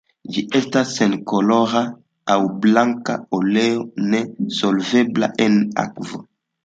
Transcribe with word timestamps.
Ĝi 0.35 0.43
estas 0.59 0.93
senkolora 0.99 1.83
aŭ 2.35 2.39
blanka 2.63 3.17
oleo, 3.41 3.85
ne 4.15 4.23
solvebla 4.63 5.31
en 5.47 5.61
akvo. 5.85 6.25